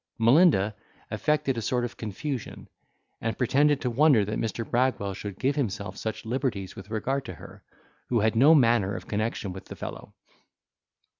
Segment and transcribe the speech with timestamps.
[0.17, 0.75] Melinda,
[1.11, 2.67] affected a sort of confusion,
[3.21, 4.67] and pretended to wonder that Mr.
[4.67, 7.61] Bragwell should give himself such liberties with regard to her,
[8.09, 10.15] who had no manner of connection with the fellow.